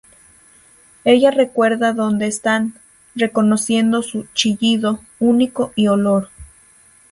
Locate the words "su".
4.01-4.25